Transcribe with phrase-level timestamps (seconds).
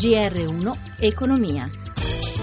[0.00, 1.68] GR1 Economia.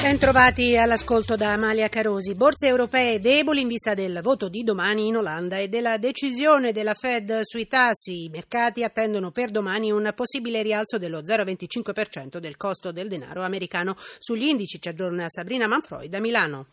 [0.00, 2.34] Bentrovati all'ascolto da Amalia Carosi.
[2.34, 6.94] Borse europee deboli in vista del voto di domani in Olanda e della decisione della
[6.94, 8.24] Fed sui tassi.
[8.24, 13.96] I mercati attendono per domani un possibile rialzo dello 0,25% del costo del denaro americano.
[14.18, 16.66] Sugli indici ci aggiorna Sabrina Manfroi da Milano.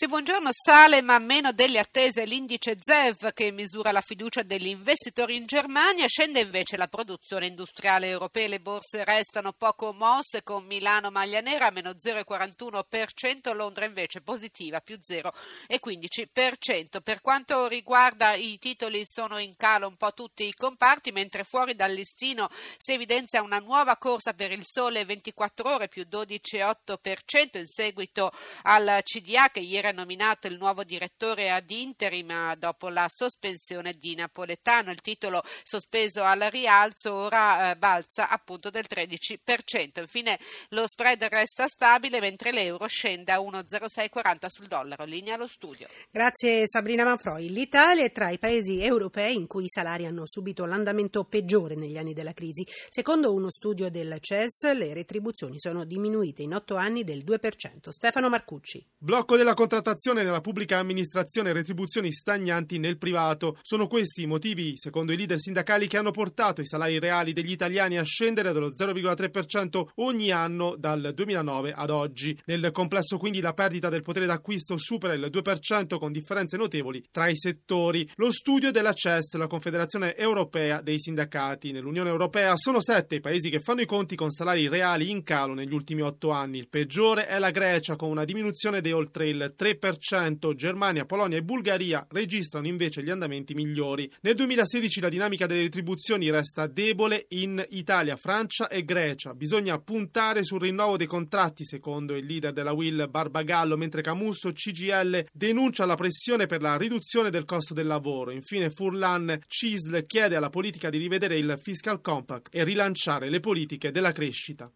[0.00, 0.48] Sì, buongiorno.
[0.50, 6.06] Sale ma meno delle attese l'indice ZEV che misura la fiducia degli investitori in Germania.
[6.08, 8.48] Scende invece la produzione industriale europea.
[8.48, 14.98] Le borse restano poco mosse con Milano maglia nera meno 0,41%, Londra invece positiva più
[15.06, 17.02] 0,15%.
[17.02, 21.74] Per quanto riguarda i titoli sono in calo un po' tutti i comparti, mentre fuori
[21.74, 27.66] dal listino si evidenzia una nuova corsa per il sole 24 ore più 12,8% in
[27.66, 28.32] seguito
[28.62, 34.14] al CDA che ieri era nominato il nuovo direttore ad interim dopo la sospensione di
[34.14, 34.90] Napoletano.
[34.90, 40.00] Il titolo sospeso al rialzo ora eh, balza appunto del 13%.
[40.00, 40.38] Infine
[40.70, 45.04] lo spread resta stabile mentre l'euro scende a 1,0640 sul dollaro.
[45.04, 45.88] Linea allo studio.
[46.10, 47.50] Grazie Sabrina Manfroi.
[47.50, 51.98] L'Italia è tra i paesi europei in cui i salari hanno subito l'andamento peggiore negli
[51.98, 52.66] anni della crisi.
[52.88, 57.88] Secondo uno studio del CES le retribuzioni sono diminuite in otto anni del 2%.
[57.88, 58.84] Stefano Marcucci.
[58.96, 63.56] Blocco della contrattazione nella pubblica amministrazione e retribuzioni stagnanti nel privato.
[63.62, 67.52] Sono questi i motivi, secondo i leader sindacali, che hanno portato i salari reali degli
[67.52, 72.36] italiani a scendere dello 0,3% ogni anno dal 2009 ad oggi.
[72.46, 77.28] Nel complesso quindi la perdita del potere d'acquisto supera il 2% con differenze notevoli tra
[77.28, 78.04] i settori.
[78.16, 81.70] Lo studio della CES, la Confederazione Europea dei Sindacati.
[81.70, 85.54] Nell'Unione Europea sono sette i paesi che fanno i conti con salari reali in calo
[85.54, 86.58] negli ultimi otto anni.
[86.58, 91.42] Il peggiore è la Grecia con una diminuzione di oltre il 3%, Germania, Polonia e
[91.42, 94.10] Bulgaria registrano invece gli andamenti migliori.
[94.22, 99.34] Nel 2016 la dinamica delle retribuzioni resta debole in Italia, Francia e Grecia.
[99.34, 105.26] Bisogna puntare sul rinnovo dei contratti, secondo il leader della Will Barbagallo, mentre Camusso CGL
[105.30, 108.30] denuncia la pressione per la riduzione del costo del lavoro.
[108.30, 113.90] Infine Furlan Cisl chiede alla politica di rivedere il fiscal compact e rilanciare le politiche
[113.90, 114.70] della crescita.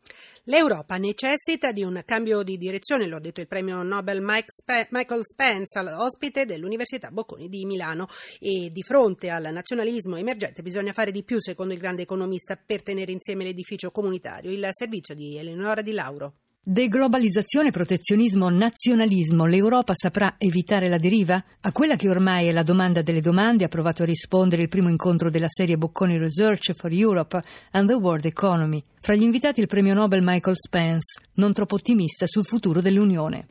[0.45, 4.49] L'Europa necessita di un cambio di direzione, lo ha detto il premio Nobel Mike
[4.91, 8.09] Michael Spence, ospite dell'Università Bocconi di Milano.
[8.39, 12.83] E di fronte al nazionalismo emergente bisogna fare di più, secondo il grande economista, per
[12.83, 14.51] tenere insieme l'edificio comunitario.
[14.51, 16.35] Il servizio di Eleonora Di Lauro.
[16.67, 21.45] Deglobalizzazione, protezionismo, nazionalismo, l'Europa saprà evitare la deriva?
[21.61, 24.89] A quella che ormai è la domanda delle domande ha provato a rispondere il primo
[24.89, 27.39] incontro della serie Bocconi Research for Europe
[27.73, 28.83] and the World Economy.
[29.05, 33.49] Fra gli invitati il premio Nobel Michael Spence, non troppo ottimista sul futuro dell'Unione.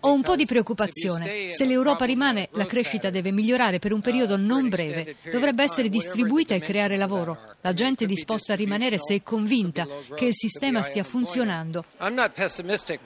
[0.00, 1.52] Ho un po' di preoccupazione.
[1.52, 5.14] Se l'Europa rimane, la crescita deve migliorare per un periodo non breve.
[5.30, 7.54] Dovrebbe essere distribuita e creare lavoro.
[7.60, 9.86] La gente è disposta a rimanere se è convinta
[10.16, 11.84] che il sistema stia funzionando.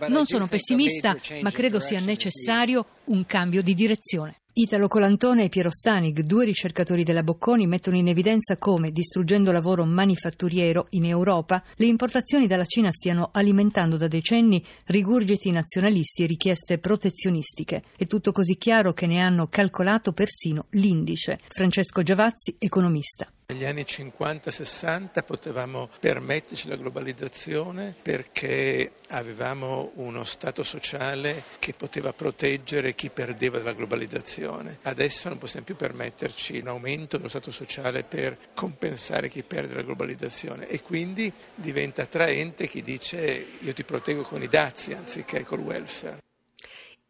[0.07, 4.37] Non sono pessimista, ma credo sia necessario un cambio di direzione.
[4.59, 9.85] Italo Colantone e Piero Stanig, due ricercatori della Bocconi, mettono in evidenza come, distruggendo lavoro
[9.85, 16.79] manifatturiero in Europa, le importazioni dalla Cina stiano alimentando da decenni rigurgiti nazionalisti e richieste
[16.79, 17.83] protezionistiche.
[17.99, 21.39] È tutto così chiaro che ne hanno calcolato persino l'indice.
[21.49, 23.31] Francesco Giavazzi, economista.
[23.49, 32.97] Negli anni 50-60 potevamo permetterci la globalizzazione perché avevamo uno Stato sociale che poteva proteggere
[32.97, 34.81] chi perdeva dalla globalizzazione.
[34.83, 39.83] Adesso non possiamo più permetterci un aumento dello Stato sociale per compensare chi perde la
[39.83, 45.61] globalizzazione e quindi diventa attraente chi dice io ti proteggo con i dazi anziché col
[45.61, 46.25] welfare.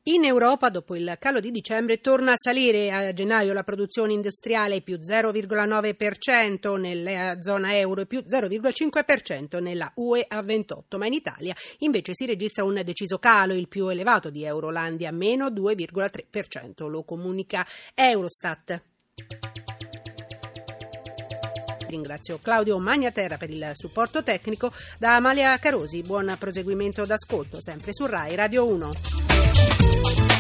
[0.09, 4.81] In Europa, dopo il calo di dicembre, torna a salire a gennaio la produzione industriale
[4.81, 11.57] più 0,9% nella zona euro e più 0,5% nella UE a 28, ma in Italia
[11.79, 17.67] invece si registra un deciso calo, il più elevato di Eurolandia, meno 2,3%, lo comunica
[17.93, 18.81] Eurostat.
[21.97, 24.71] Ringrazio Claudio Magnaterra per il supporto tecnico.
[24.99, 30.36] Da Amalia Carosi, buon proseguimento d'ascolto, sempre su RAI Radio 1.